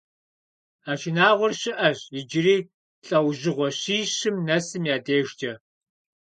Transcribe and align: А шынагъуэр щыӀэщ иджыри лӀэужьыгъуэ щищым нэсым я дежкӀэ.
А 0.89 0.91
шынагъуэр 0.99 1.53
щыӀэщ 1.59 1.99
иджыри 2.19 2.57
лӀэужьыгъуэ 3.07 3.69
щищым 3.79 4.35
нэсым 4.47 4.83
я 4.95 4.97
дежкӀэ. 5.05 5.53